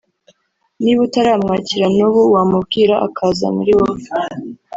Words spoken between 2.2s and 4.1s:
wamubwira akaza muri wowe